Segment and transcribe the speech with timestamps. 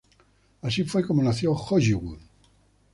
[0.67, 2.17] Así fue como nació Hollywood.